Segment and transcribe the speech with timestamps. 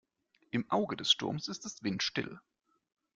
[0.49, 2.39] Im Auge des Sturms ist es windstill.